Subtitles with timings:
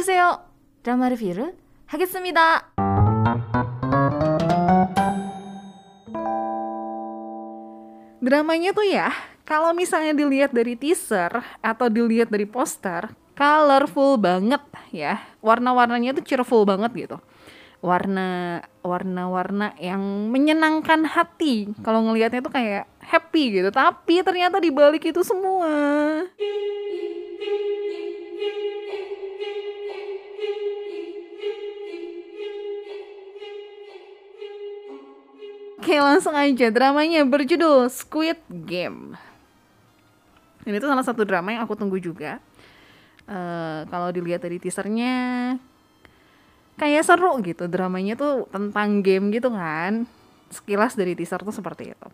[0.00, 0.40] 오세요.
[0.82, 1.52] 드라마 리뷰를
[1.86, 2.72] 하겠습니다.
[8.26, 9.14] Dramanya tuh ya,
[9.46, 11.30] kalau misalnya dilihat dari teaser
[11.62, 14.58] atau dilihat dari poster, colorful banget
[14.90, 15.22] ya.
[15.44, 17.16] Warna-warnanya tuh cheerful banget gitu.
[17.84, 21.70] Warna warna-warna yang menyenangkan hati.
[21.86, 23.70] Kalau ngelihatnya tuh kayak happy gitu.
[23.70, 25.70] Tapi ternyata di balik itu semua
[35.91, 39.11] Oke langsung aja dramanya berjudul Squid Game.
[40.63, 42.39] Ini tuh salah satu drama yang aku tunggu juga.
[43.27, 45.11] Uh, kalau dilihat dari teasernya
[46.79, 50.07] kayak seru gitu dramanya tuh tentang game gitu kan.
[50.47, 52.07] Sekilas dari teaser tuh seperti itu.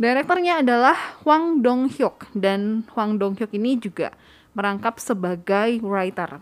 [0.00, 4.16] Direkturnya adalah Hwang Dong Hyuk dan Hwang Dong Hyuk ini juga
[4.56, 6.40] merangkap sebagai writer.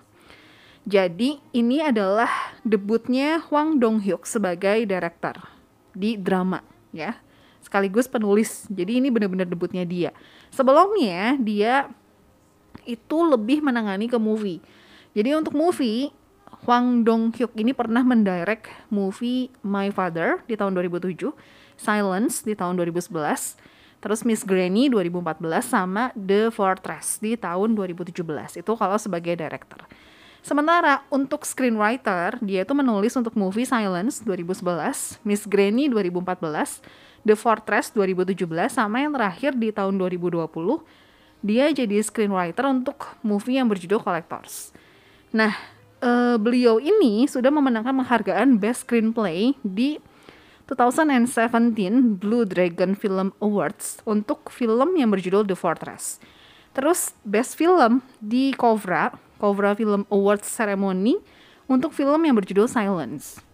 [0.86, 5.57] Jadi ini adalah debutnya Hwang Dong Hyuk sebagai director
[5.98, 6.62] di drama
[6.94, 7.18] ya.
[7.58, 8.70] Sekaligus penulis.
[8.70, 10.14] Jadi ini benar-benar debutnya dia.
[10.54, 11.90] Sebelumnya dia
[12.86, 14.62] itu lebih menangani ke movie.
[15.12, 16.14] Jadi untuk movie
[16.64, 21.30] Hwang Dong Hyuk ini pernah mendirect movie My Father di tahun 2007
[21.78, 23.14] Silence di tahun 2011
[23.98, 29.86] terus Miss Granny 2014 sama The Fortress di tahun 2017 itu kalau sebagai director
[30.40, 36.80] Sementara untuk screenwriter, dia itu menulis untuk movie Silence 2011, Miss Granny 2014,
[37.26, 40.48] The Fortress 2017, sama yang terakhir di tahun 2020,
[41.42, 44.70] dia jadi screenwriter untuk movie yang berjudul Collectors.
[45.34, 45.52] Nah,
[46.02, 49.98] uh, beliau ini sudah memenangkan penghargaan Best Screenplay di
[50.68, 56.20] 2017 Blue Dragon Film Awards untuk film yang berjudul The Fortress.
[56.76, 61.16] Terus Best Film di Kovra Kovra Film Awards Ceremony
[61.70, 63.48] untuk film yang berjudul Silence.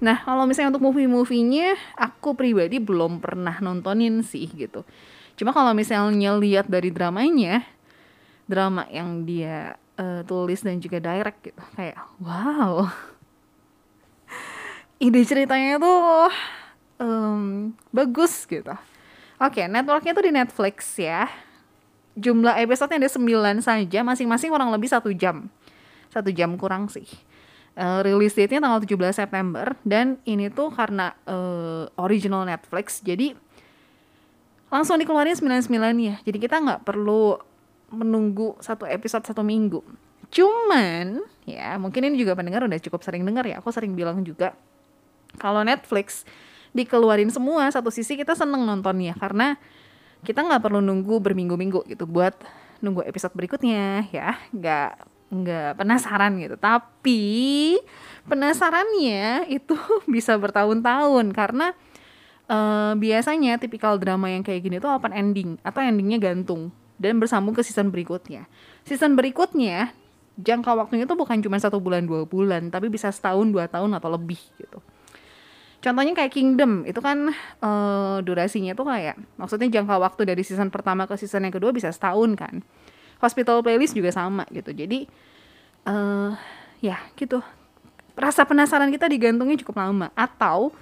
[0.00, 4.80] Nah, kalau misalnya untuk movie-movie-nya, aku pribadi belum pernah nontonin sih gitu.
[5.36, 7.60] Cuma kalau misalnya lihat dari dramanya,
[8.48, 12.88] drama yang dia uh, tulis dan juga direct gitu, kayak wow.
[15.04, 16.32] Ide ceritanya tuh
[17.00, 18.72] um, bagus gitu.
[19.40, 21.24] Oke, okay, networknya tuh di Netflix ya.
[22.12, 23.24] Jumlah episode ada 9
[23.64, 25.48] saja, masing-masing kurang lebih satu jam.
[26.12, 27.08] Satu jam kurang sih.
[27.72, 33.32] Uh, release date-nya tanggal 17 September dan ini tuh karena uh, original Netflix jadi
[34.68, 35.70] langsung dikeluarin 99
[36.02, 37.38] ya jadi kita nggak perlu
[37.94, 39.86] menunggu satu episode satu minggu
[40.34, 44.52] cuman ya mungkin ini juga pendengar udah cukup sering dengar ya aku sering bilang juga
[45.38, 46.26] kalau Netflix
[46.70, 49.58] dikeluarin semua satu sisi kita seneng nontonnya karena
[50.22, 52.36] kita nggak perlu nunggu berminggu-minggu gitu buat
[52.84, 54.36] nunggu episode berikutnya ya.
[54.52, 54.90] Nggak
[55.30, 56.56] nggak penasaran gitu.
[56.60, 57.22] Tapi
[58.28, 59.74] penasarannya itu
[60.14, 61.72] bisa bertahun-tahun karena
[62.50, 67.56] uh, biasanya tipikal drama yang kayak gini tuh open ending atau endingnya gantung dan bersambung
[67.56, 68.44] ke season berikutnya.
[68.84, 69.96] Season berikutnya
[70.40, 74.08] jangka waktunya tuh bukan cuma satu bulan dua bulan tapi bisa setahun dua tahun atau
[74.16, 74.80] lebih gitu
[75.80, 77.32] Contohnya kayak Kingdom, itu kan
[77.64, 81.88] uh, durasinya tuh kayak, maksudnya jangka waktu dari season pertama ke season yang kedua bisa
[81.88, 82.60] setahun kan.
[83.16, 84.76] Hospital Playlist juga sama gitu.
[84.76, 85.08] Jadi,
[85.88, 86.36] uh,
[86.84, 87.40] ya gitu.
[88.12, 90.12] Rasa penasaran kita digantungnya cukup lama.
[90.12, 90.76] Atau,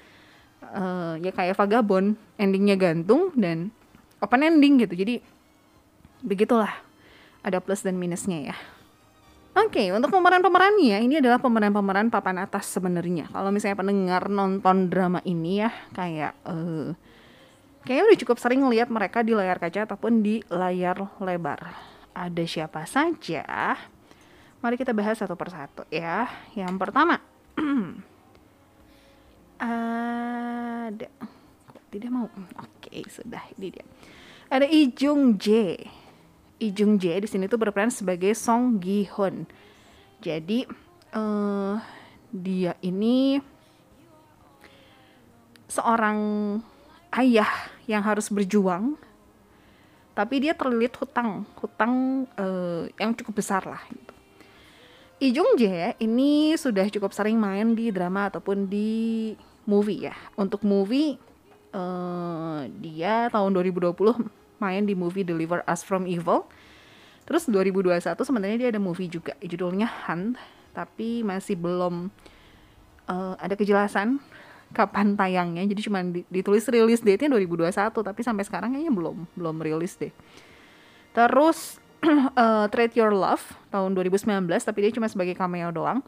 [0.66, 3.70] uh, ya kayak Vagabond, endingnya gantung dan
[4.19, 4.98] open ending gitu.
[4.98, 5.22] Jadi,
[6.26, 6.75] begitulah.
[7.47, 8.56] Ada plus dan minusnya ya.
[9.59, 13.27] Oke, okay, untuk pemeran-pemerannya ini adalah pemeran-pemeran papan atas sebenarnya.
[13.27, 16.95] Kalau misalnya pendengar nonton drama ini ya kayak uh,
[17.83, 21.75] kayaknya udah cukup sering lihat mereka di layar kaca ataupun di layar lebar.
[22.15, 23.75] Ada siapa saja?
[24.63, 26.31] Mari kita bahas satu persatu ya.
[26.54, 27.19] Yang pertama,
[29.59, 31.09] ada
[31.91, 32.31] tidak mau.
[32.63, 33.83] Oke, okay, sudah ini dia.
[34.54, 36.08] Ada Lee Jung Jae
[36.59, 39.47] Lee Jung Jae di sini tuh berperan sebagai Song Gi Hun.
[40.19, 40.66] Jadi
[41.15, 41.78] uh,
[42.34, 43.39] dia ini
[45.71, 46.19] seorang
[47.15, 47.49] ayah
[47.87, 48.99] yang harus berjuang
[50.19, 54.15] tapi dia terlilit hutang hutang uh, yang cukup besar lah gitu.
[55.22, 59.31] Lee Jung Jae ini sudah cukup sering main di drama ataupun di
[59.63, 61.15] movie ya untuk movie
[61.71, 66.47] uh, dia tahun 2020 main di movie Deliver Us From Evil.
[67.27, 70.41] Terus 2021 sebenarnya dia ada movie juga judulnya Hunt,
[70.72, 72.09] tapi masih belum
[73.09, 74.21] uh, ada kejelasan
[74.72, 75.65] kapan tayangnya.
[75.69, 80.13] Jadi cuma ditulis rilis date-nya 2021, tapi sampai sekarang kayaknya belum belum rilis deh.
[81.13, 81.81] Terus
[82.39, 83.43] uh, Trade Your Love
[83.75, 86.01] tahun 2019 tapi dia cuma sebagai cameo doang.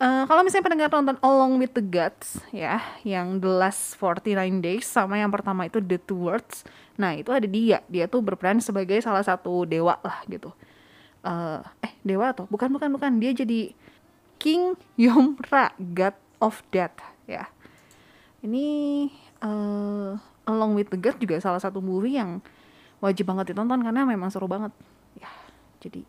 [0.00, 4.32] Uh, kalau misalnya pendengar nonton Along with the Gods ya, yang The Last 49
[4.64, 6.64] Days sama yang pertama itu The Two Words.
[6.96, 7.84] Nah, itu ada dia.
[7.84, 10.56] Dia tuh berperan sebagai salah satu dewa lah gitu.
[11.20, 13.20] Uh, eh, dewa atau bukan bukan bukan.
[13.20, 13.76] Dia jadi
[14.40, 16.96] King Yomra, God of Death
[17.28, 17.52] ya.
[18.40, 19.04] Ini
[19.44, 20.16] uh,
[20.48, 22.40] Along with the Gods juga salah satu movie yang
[23.04, 24.72] wajib banget ditonton karena memang seru banget.
[25.20, 25.28] Ya,
[25.84, 26.08] jadi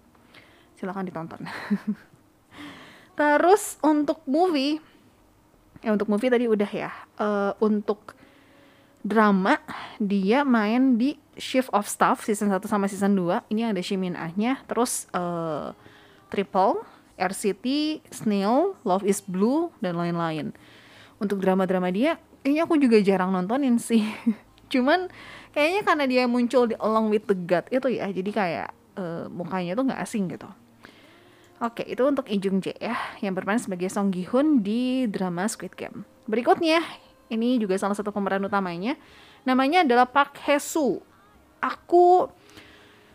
[0.79, 1.43] silakan ditonton.
[3.21, 4.81] Terus untuk movie,
[5.85, 6.89] ya untuk movie tadi udah ya.
[7.21, 8.17] Uh, untuk
[9.05, 9.61] drama
[10.01, 13.45] dia main di Shift of Staff season 1 sama season 2.
[13.53, 14.65] Ini ada Shimin Ah-nya.
[14.65, 15.69] Terus uh,
[16.33, 16.81] Triple,
[17.13, 17.65] RCT,
[18.09, 20.49] Snail, Love is Blue dan lain-lain.
[21.21, 24.01] Untuk drama-drama dia, kayaknya aku juga jarang nontonin sih.
[24.73, 25.13] Cuman
[25.53, 29.77] kayaknya karena dia muncul di Along with the God itu ya, jadi kayak uh, mukanya
[29.77, 30.49] tuh nggak asing gitu.
[31.61, 35.45] Oke, itu untuk Lee Jung Jae ya, yang berperan sebagai Song Gi Hun di drama
[35.45, 36.09] Squid Game.
[36.25, 36.81] Berikutnya,
[37.29, 38.97] ini juga salah satu pemeran utamanya,
[39.45, 41.05] namanya adalah Park Hae Soo.
[41.61, 42.33] Aku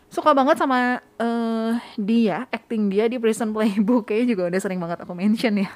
[0.07, 5.03] suka banget sama uh, dia, acting dia di Prison Playbook, kayaknya juga udah sering banget
[5.03, 5.67] aku mention ya.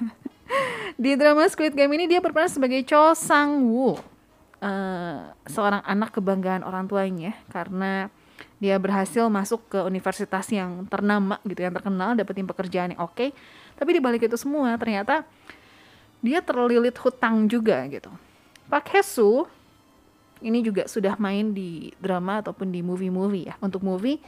[1.03, 3.99] di drama Squid Game ini dia berperan sebagai Cho Sang Woo, uh,
[5.43, 8.07] seorang anak kebanggaan orang tuanya karena
[8.61, 13.33] dia berhasil masuk ke universitas yang ternama gitu yang terkenal dapetin pekerjaan yang oke.
[13.73, 15.25] Tapi dibalik itu semua ternyata
[16.21, 18.13] dia terlilit hutang juga gitu.
[18.69, 19.49] Pak Hesu
[20.45, 23.57] ini juga sudah main di drama ataupun di movie-movie ya.
[23.65, 24.21] Untuk movie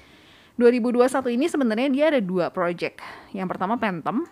[0.58, 3.06] 2021 ini sebenarnya dia ada dua project.
[3.38, 4.26] Yang pertama Phantom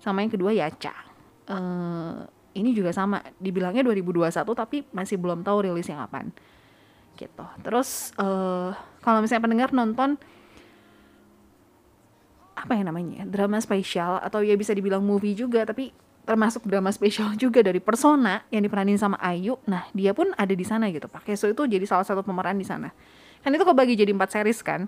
[0.00, 0.96] sama yang kedua Yacha.
[1.44, 2.24] Uh,
[2.56, 6.32] ini juga sama dibilangnya 2021 tapi masih belum tahu rilisnya kapan.
[7.20, 7.44] Gitu.
[7.60, 10.20] Terus uh, kalau misalnya pendengar nonton
[12.60, 15.96] apa yang namanya drama spesial atau ya bisa dibilang movie juga tapi
[16.28, 20.62] termasuk drama spesial juga dari Persona yang diperanin sama Ayu nah dia pun ada di
[20.62, 21.24] sana gitu Pak.
[21.24, 22.92] Keso itu jadi salah satu pemeran di sana.
[23.40, 24.86] Kan itu kebagi jadi empat series kan?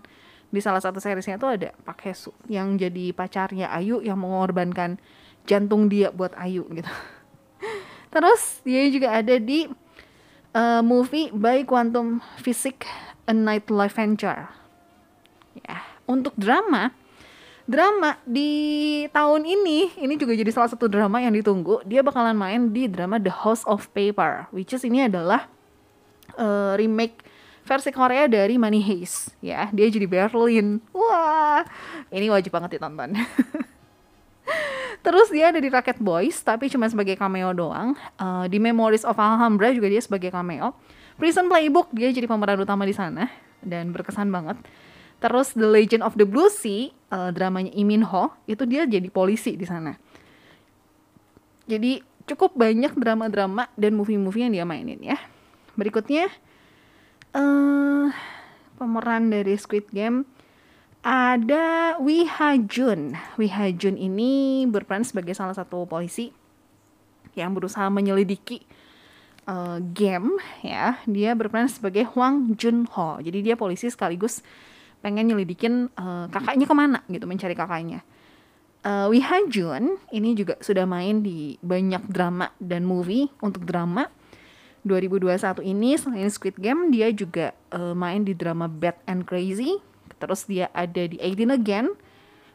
[0.52, 5.00] Di salah satu seriesnya tuh ada Pak Hesu yang jadi pacarnya Ayu yang mengorbankan
[5.48, 6.92] jantung dia buat Ayu gitu.
[8.12, 9.72] Terus dia juga ada di
[10.56, 12.88] uh, movie by Quantum Physics
[13.28, 14.48] A Night Life Venture.
[15.52, 16.96] Ya, untuk drama,
[17.68, 21.84] drama di tahun ini ini juga jadi salah satu drama yang ditunggu.
[21.84, 25.48] Dia bakalan main di drama The House of Paper, which is ini adalah
[26.40, 27.20] uh, remake
[27.62, 29.36] versi Korea dari Money Heist.
[29.44, 30.80] Ya, dia jadi Berlin.
[30.90, 31.62] Wah,
[32.08, 33.12] ini wajib banget ditonton.
[35.02, 37.98] Terus dia ada di Rocket Boys, tapi cuma sebagai cameo doang.
[38.14, 40.78] Uh, di Memories of Alhambra juga dia sebagai cameo.
[41.18, 43.26] Prison Playbook dia jadi pemeran utama di sana
[43.62, 44.62] dan berkesan banget.
[45.18, 49.06] Terus The Legend of the Blue Sea, uh, dramanya Lee Min Ho, itu dia jadi
[49.10, 49.94] polisi di sana.
[51.66, 55.18] Jadi cukup banyak drama-drama dan movie-movie yang dia mainin ya.
[55.78, 56.30] Berikutnya
[57.34, 58.10] uh,
[58.78, 60.26] pemeran dari Squid Game
[61.02, 63.18] ada Wi Ha Jun.
[63.34, 66.30] Wi Ha Jun ini berperan sebagai salah satu polisi
[67.34, 68.62] yang berusaha menyelidiki
[69.50, 71.02] uh, game ya.
[71.10, 73.18] Dia berperan sebagai Hwang Jun Ho.
[73.18, 74.46] Jadi dia polisi sekaligus
[75.02, 78.06] pengen nyelidikin uh, kakaknya ke mana gitu, mencari kakaknya.
[78.86, 84.06] Uh, Wi Ha Jun ini juga sudah main di banyak drama dan movie untuk drama
[84.82, 89.78] 2021 ini selain Squid Game dia juga uh, main di drama Bad and Crazy
[90.22, 91.98] Terus dia ada di 18 Again,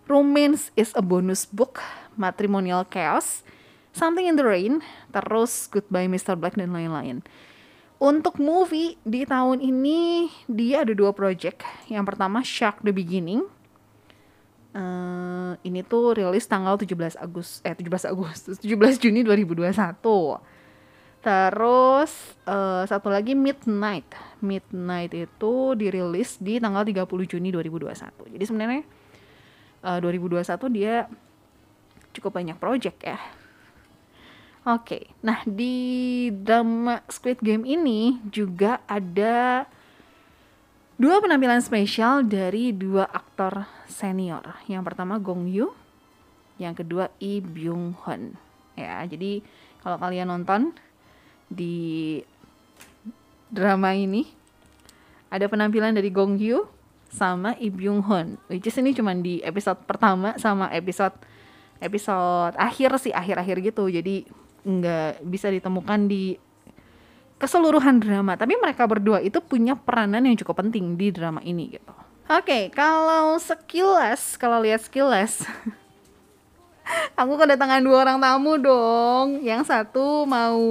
[0.07, 1.83] Romance is a Bonus Book,
[2.15, 3.43] Matrimonial Chaos,
[3.91, 4.79] Something in the Rain,
[5.11, 6.39] terus Goodbye Mr.
[6.39, 7.27] Black dan lain-lain.
[7.99, 11.65] Untuk movie di tahun ini dia ada dua project.
[11.91, 13.43] Yang pertama Shark the Beginning.
[14.77, 19.73] Uh, ini tuh rilis tanggal 17 Agustus eh 17 Agustus 17 Juni 2021.
[21.21, 24.07] Terus uh, satu lagi Midnight.
[24.39, 28.37] Midnight itu dirilis di tanggal 30 Juni 2021.
[28.37, 28.81] Jadi sebenarnya
[29.83, 31.09] uh, 2021 dia
[32.17, 33.19] cukup banyak project ya.
[34.67, 35.03] Oke, okay.
[35.23, 39.63] nah di drama Squid Game ini juga ada
[40.99, 44.59] dua penampilan spesial dari dua aktor senior.
[44.67, 45.71] Yang pertama Gong Yoo,
[46.59, 48.35] yang kedua Lee Byung Hun.
[48.75, 49.39] Ya, jadi
[49.79, 50.75] kalau kalian nonton
[51.47, 52.19] di
[53.51, 54.27] drama ini.
[55.27, 56.71] Ada penampilan dari Gong Hyo
[57.11, 61.15] sama Lee Byung Hun which is ini cuma di episode pertama sama episode
[61.79, 63.87] episode akhir sih akhir-akhir gitu.
[63.91, 64.27] Jadi
[64.67, 66.35] nggak bisa ditemukan di
[67.37, 68.35] keseluruhan drama.
[68.35, 71.93] Tapi mereka berdua itu punya peranan yang cukup penting di drama ini gitu.
[72.27, 75.47] Oke, kalau sekilas, kalau lihat sekilas,
[77.17, 79.41] aku kedatangan dua orang tamu dong.
[79.43, 80.61] Yang satu mau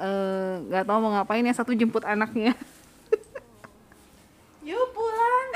[0.00, 2.56] eh, nggak tahu mau ngapain, yang satu jemput anaknya.
[4.68, 5.48] Yuk pulang.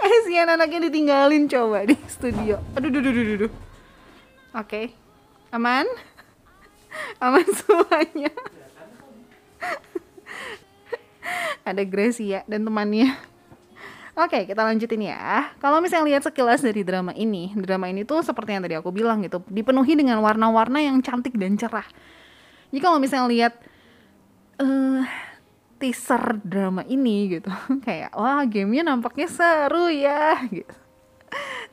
[0.04, 2.60] eh, si anaknya ditinggalin coba di studio.
[2.76, 3.52] Aduh, duh, duh, duh, duh, duh.
[4.54, 4.94] Oke,
[5.50, 5.86] aman?
[7.24, 8.30] Aman semuanya.
[11.64, 13.33] Ada Gracia dan temannya.
[14.14, 15.50] Oke, kita lanjutin ya.
[15.58, 19.26] Kalau misalnya lihat sekilas dari drama ini, drama ini tuh seperti yang tadi aku bilang
[19.26, 21.86] gitu, dipenuhi dengan warna-warna yang cantik dan cerah.
[22.70, 23.54] Jadi kalau misalnya lihat
[24.62, 25.02] eh
[25.82, 27.50] teaser drama ini gitu,
[27.86, 30.74] kayak wah gamenya nampaknya seru ya gitu.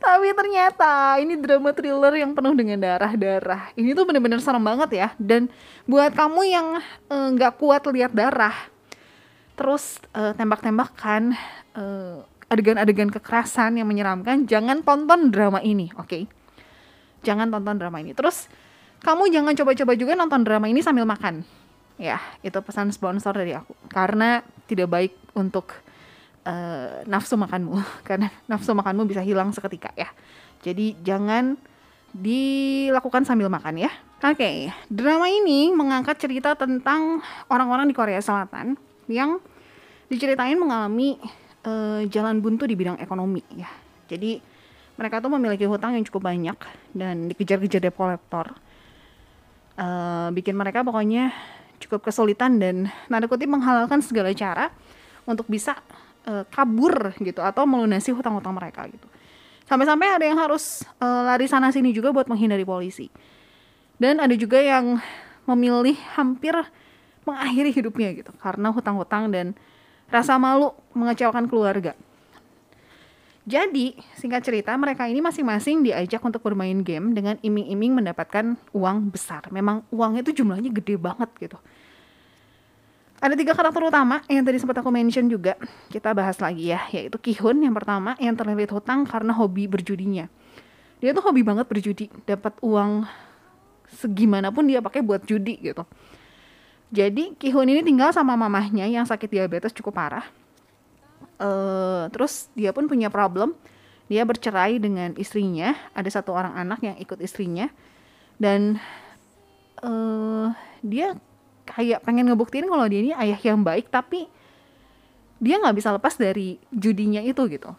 [0.01, 3.69] Tapi ternyata ini drama thriller yang penuh dengan darah-darah.
[3.77, 5.07] Ini tuh bener-bener serem banget ya.
[5.21, 5.45] Dan
[5.85, 6.67] buat kamu yang
[7.05, 8.57] eh, nggak uh, kuat lihat darah,
[9.53, 11.37] terus uh, tembak-tembakan,
[11.77, 16.07] uh, adegan-adegan kekerasan yang menyeramkan, jangan tonton drama ini, oke?
[16.07, 16.23] Okay?
[17.23, 18.11] Jangan tonton drama ini.
[18.11, 18.51] Terus
[18.99, 21.47] kamu jangan coba-coba juga nonton drama ini sambil makan.
[21.95, 23.71] Ya, itu pesan sponsor dari aku.
[23.87, 25.71] Karena tidak baik untuk
[26.43, 27.77] uh, nafsu makanmu
[28.07, 30.09] karena nafsu makanmu bisa hilang seketika ya.
[30.61, 31.57] Jadi jangan
[32.11, 33.91] dilakukan sambil makan ya.
[34.21, 38.77] Oke, okay, drama ini mengangkat cerita tentang orang-orang di Korea Selatan
[39.09, 39.41] yang
[40.11, 41.17] diceritain mengalami
[41.65, 43.69] uh, jalan buntu di bidang ekonomi ya.
[44.09, 44.41] Jadi
[44.99, 46.57] mereka tuh memiliki hutang yang cukup banyak
[46.93, 48.53] dan dikejar-kejar debt collector.
[49.79, 51.31] Uh, bikin mereka pokoknya
[51.81, 54.69] cukup kesulitan dan nada kutip menghalalkan segala cara
[55.25, 55.79] untuk bisa
[56.29, 59.07] uh, kabur gitu atau melunasi hutang-hutang mereka gitu.
[59.65, 63.07] Sampai-sampai ada yang harus uh, lari sana sini juga buat menghindari polisi.
[63.95, 64.99] Dan ada juga yang
[65.47, 66.53] memilih hampir
[67.25, 69.53] mengakhiri hidupnya gitu karena hutang-hutang dan
[70.11, 71.95] rasa malu mengecewakan keluarga.
[73.41, 79.49] Jadi, singkat cerita, mereka ini masing-masing diajak untuk bermain game dengan iming-iming mendapatkan uang besar.
[79.49, 81.57] Memang uangnya itu jumlahnya gede banget gitu.
[83.21, 85.57] Ada tiga karakter utama yang tadi sempat aku mention juga.
[85.89, 90.29] Kita bahas lagi ya, yaitu Kihun yang pertama yang terlilit hutang karena hobi berjudinya.
[91.01, 93.09] Dia tuh hobi banget berjudi, dapat uang
[93.89, 95.81] segimanapun dia pakai buat judi gitu.
[96.91, 100.27] Jadi Kihun ini tinggal sama mamahnya yang sakit diabetes cukup parah.
[101.41, 103.55] Uh, terus dia pun punya problem.
[104.11, 105.71] Dia bercerai dengan istrinya.
[105.95, 107.71] Ada satu orang anak yang ikut istrinya.
[108.35, 108.75] Dan
[109.79, 110.51] uh,
[110.83, 111.15] dia
[111.65, 114.27] kayak pengen ngebuktiin kalau dia ini ayah yang baik tapi
[115.41, 117.71] dia nggak bisa lepas dari judinya itu gitu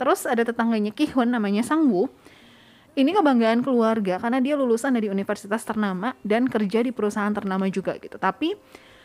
[0.00, 2.08] terus ada tetangganya Kihun namanya Sangwoo
[2.98, 7.94] ini kebanggaan keluarga karena dia lulusan dari universitas ternama dan kerja di perusahaan ternama juga
[7.98, 8.18] gitu.
[8.18, 8.58] Tapi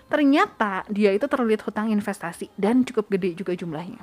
[0.10, 4.01] ternyata dia itu terlilit hutang investasi dan cukup gede juga jumlahnya.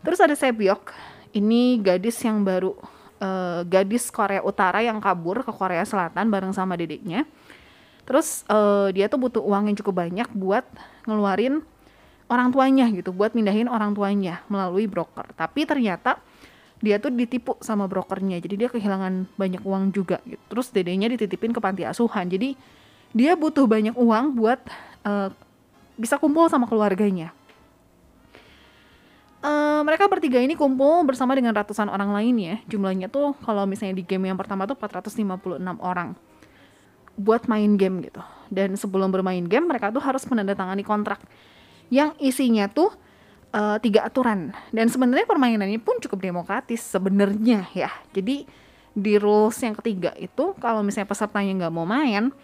[0.00, 0.90] Terus ada Sebyok
[1.36, 2.74] ini gadis yang baru
[3.22, 7.28] uh, gadis Korea Utara yang kabur ke Korea Selatan bareng sama dedeknya.
[8.08, 10.66] Terus uh, dia tuh butuh uang yang cukup banyak buat
[11.06, 11.62] ngeluarin
[12.30, 15.30] orang tuanya gitu buat mindahin orang tuanya melalui broker.
[15.34, 16.18] Tapi ternyata
[16.80, 18.40] dia tuh ditipu sama brokernya.
[18.40, 20.40] Jadi dia kehilangan banyak uang juga gitu.
[20.48, 22.26] Terus dedenya dititipin ke panti asuhan.
[22.26, 22.56] Jadi
[23.12, 24.60] dia butuh banyak uang buat
[25.04, 25.28] uh,
[26.00, 27.36] bisa kumpul sama keluarganya.
[29.40, 32.56] Uh, mereka bertiga ini kumpul bersama dengan ratusan orang lain ya.
[32.68, 36.16] Jumlahnya tuh kalau misalnya di game yang pertama tuh 456 orang
[37.20, 38.24] buat main game gitu.
[38.48, 41.20] Dan sebelum bermain game mereka tuh harus menandatangani kontrak.
[41.92, 42.92] Yang isinya tuh
[43.54, 44.54] uh, tiga aturan.
[44.70, 47.90] Dan sebenarnya permainannya pun cukup demokratis sebenarnya ya.
[48.14, 48.46] Jadi
[48.90, 52.34] di rules yang ketiga itu kalau misalnya pesertanya nggak mau main,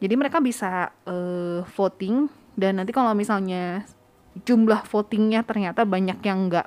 [0.00, 2.26] jadi mereka bisa uh, voting
[2.56, 3.84] dan nanti kalau misalnya
[4.48, 6.66] jumlah votingnya ternyata banyak yang nggak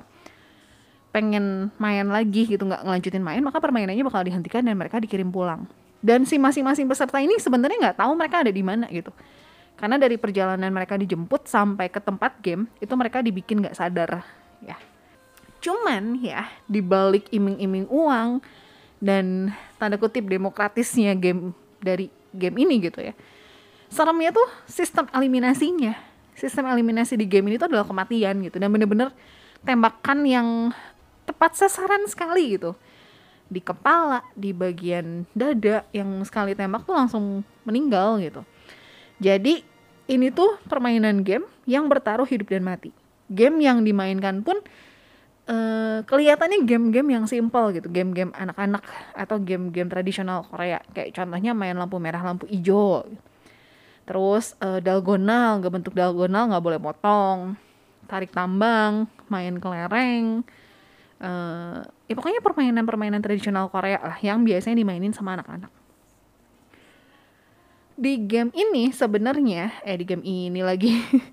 [1.14, 5.70] pengen main lagi gitu nggak ngelanjutin main maka permainannya bakal dihentikan dan mereka dikirim pulang
[6.02, 9.14] dan si masing-masing peserta ini sebenarnya nggak tahu mereka ada di mana gitu
[9.74, 14.22] karena dari perjalanan mereka dijemput sampai ke tempat game itu mereka dibikin nggak sadar
[14.62, 14.78] ya.
[15.58, 18.38] Cuman ya di balik iming-iming uang
[19.02, 21.52] dan tanda kutip demokratisnya game
[21.82, 23.14] dari game ini gitu ya.
[23.90, 25.94] Seremnya tuh sistem eliminasinya.
[26.34, 29.14] Sistem eliminasi di game ini tuh adalah kematian gitu dan bener-bener
[29.62, 30.48] tembakan yang
[31.24, 32.74] tepat sasaran sekali gitu.
[33.46, 38.42] Di kepala, di bagian dada yang sekali tembak tuh langsung meninggal gitu.
[39.24, 39.64] Jadi
[40.12, 42.92] ini tuh permainan game yang bertaruh hidup dan mati.
[43.32, 44.60] Game yang dimainkan pun
[45.48, 48.84] uh, kelihatannya game-game yang simple gitu, game-game anak-anak
[49.16, 50.84] atau game-game tradisional Korea.
[50.92, 53.08] Kayak contohnya main lampu merah, lampu hijau.
[54.04, 57.56] Terus uh, dalgonal, nggak bentuk dalgonal nggak boleh potong.
[58.04, 60.44] Tarik tambang, main kelereng
[61.24, 65.70] uh, ya pokoknya permainan-permainan tradisional Korea lah yang biasanya dimainin sama anak-anak
[67.94, 70.90] di game ini sebenarnya eh di game ini lagi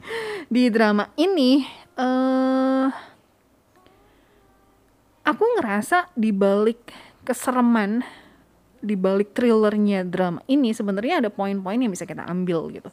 [0.54, 1.66] di drama ini
[1.98, 2.88] eh
[5.26, 6.94] aku ngerasa di balik
[7.26, 8.02] kesereman
[8.82, 12.90] di balik thrillernya drama ini sebenarnya ada poin-poin yang bisa kita ambil gitu.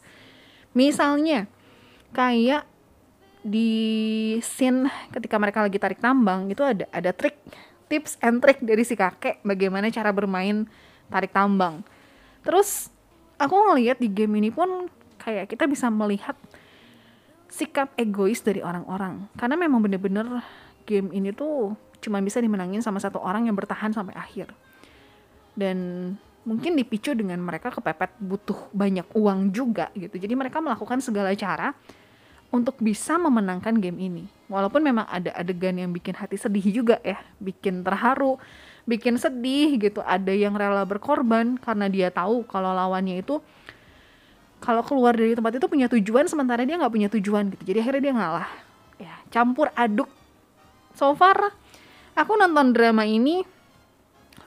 [0.77, 1.49] Misalnya
[2.13, 2.69] kayak
[3.41, 7.41] di scene ketika mereka lagi tarik tambang itu ada ada trik
[7.89, 10.69] tips and trick dari si kakek bagaimana cara bermain
[11.09, 11.81] tarik tambang.
[12.45, 12.93] Terus
[13.39, 16.35] aku ngelihat di game ini pun kayak kita bisa melihat
[17.49, 20.45] sikap egois dari orang-orang karena memang bener-bener
[20.85, 24.53] game ini tuh cuma bisa dimenangin sama satu orang yang bertahan sampai akhir
[25.59, 25.79] dan
[26.47, 30.17] mungkin dipicu dengan mereka kepepet butuh banyak uang juga gitu.
[30.17, 31.77] Jadi mereka melakukan segala cara
[32.49, 34.25] untuk bisa memenangkan game ini.
[34.49, 38.41] Walaupun memang ada adegan yang bikin hati sedih juga ya, bikin terharu,
[38.89, 40.01] bikin sedih gitu.
[40.01, 43.45] Ada yang rela berkorban karena dia tahu kalau lawannya itu
[44.59, 47.63] kalau keluar dari tempat itu punya tujuan sementara dia nggak punya tujuan gitu.
[47.69, 48.51] Jadi akhirnya dia ngalah.
[48.99, 50.09] Ya, campur aduk.
[50.97, 51.53] So far
[52.17, 53.45] aku nonton drama ini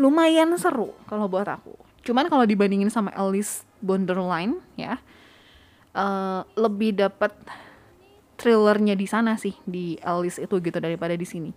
[0.01, 1.77] lumayan seru kalau buat aku.
[2.01, 4.97] Cuman kalau dibandingin sama Alice Borderline ya,
[5.93, 7.31] uh, lebih dapat
[8.41, 11.53] thrillernya di sana sih di Alice itu gitu daripada di sini.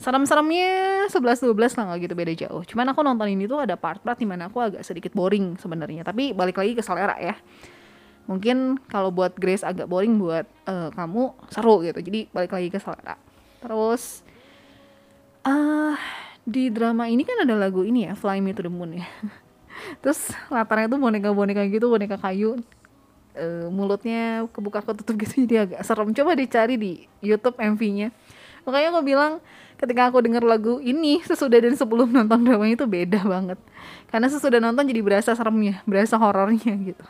[0.00, 2.62] Serem-seremnya 11-12 lah nggak gitu beda jauh.
[2.64, 6.06] Cuman aku nonton ini tuh ada part-part di mana aku agak sedikit boring sebenarnya.
[6.06, 7.34] Tapi balik lagi ke selera ya.
[8.28, 11.98] Mungkin kalau buat Grace agak boring buat uh, kamu seru gitu.
[11.98, 13.16] Jadi balik lagi ke selera.
[13.58, 14.22] Terus
[15.48, 15.96] uh,
[16.48, 19.04] di drama ini kan ada lagu ini ya Fly Me to the Moon ya
[20.00, 22.56] terus latarnya tuh boneka-boneka gitu boneka kayu
[23.36, 28.08] e, mulutnya kebuka ketutup gitu jadi agak serem coba dicari di YouTube MV-nya
[28.68, 29.32] makanya aku bilang
[29.80, 33.58] ketika aku denger lagu ini sesudah dan sebelum nonton drama itu beda banget
[34.12, 37.06] karena sesudah nonton jadi berasa seremnya berasa horornya gitu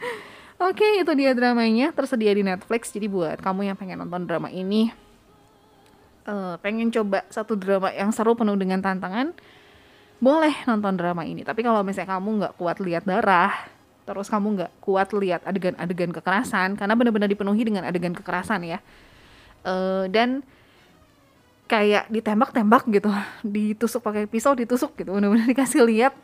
[0.60, 2.92] Oke, itu dia dramanya tersedia di Netflix.
[2.92, 4.92] Jadi buat kamu yang pengen nonton drama ini,
[6.28, 9.32] uh, pengen coba satu drama yang seru penuh dengan tantangan,
[10.20, 11.48] boleh nonton drama ini.
[11.48, 13.72] Tapi kalau misalnya kamu nggak kuat lihat darah,
[14.04, 18.78] terus kamu nggak kuat lihat adegan-adegan kekerasan, karena benar-benar dipenuhi dengan adegan kekerasan ya.
[19.64, 20.44] Uh, dan
[21.70, 23.14] kayak ditembak-tembak gitu,
[23.54, 26.14] ditusuk pakai pisau, ditusuk gitu, benar-benar dikasih lihat.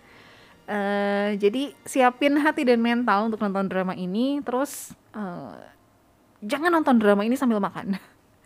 [0.66, 5.54] Uh, jadi siapin hati dan mental untuk nonton drama ini, terus uh,
[6.42, 7.94] jangan nonton drama ini sambil makan.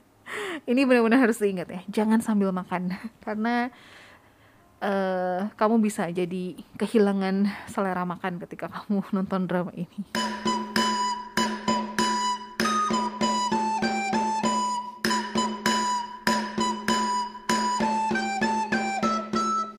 [0.71, 1.81] ini benar-benar harus diingat ya.
[1.89, 2.93] Jangan sambil makan.
[3.25, 3.73] Karena
[4.85, 10.05] uh, kamu bisa jadi kehilangan selera makan ketika kamu nonton drama ini